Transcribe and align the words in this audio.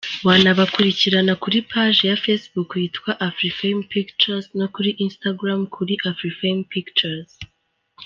Wanabakurikirana 0.27 1.33
kuri 1.43 1.57
page 1.71 1.99
ya 2.09 2.19
Facebook 2.23 2.69
yitwa 2.81 3.11
Afrifame 3.29 3.81
Pictures 3.93 4.45
no 4.59 4.67
kuri 4.75 4.89
Instagram 5.05 5.59
kuri 5.75 5.93
AfrifamePictures. 6.11 7.31